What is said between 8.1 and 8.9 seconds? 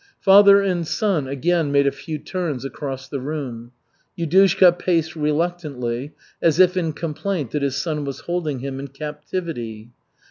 holding him in